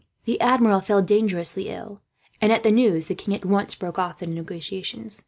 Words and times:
The 0.25 0.41
Admiral 0.41 0.81
fell 0.81 1.03
dangerously 1.03 1.67
ill 1.69 2.01
and, 2.41 2.51
at 2.51 2.63
the 2.63 2.71
news, 2.71 3.05
the 3.05 3.13
king 3.13 3.35
at 3.35 3.45
once 3.45 3.75
broke 3.75 3.99
off 3.99 4.17
the 4.17 4.25
negotiations. 4.25 5.19